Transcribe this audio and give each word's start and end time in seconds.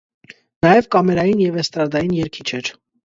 Նաև 0.65 0.87
կամերային 0.95 1.43
և 1.45 1.59
էստրադային 1.65 2.17
երգիչ 2.21 2.47
էր։ 2.63 2.73